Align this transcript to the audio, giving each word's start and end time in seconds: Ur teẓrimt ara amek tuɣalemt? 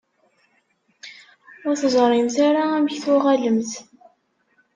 Ur 1.67 1.75
teẓrimt 1.81 2.35
ara 2.47 2.63
amek 2.77 2.95
tuɣalemt? 3.03 3.71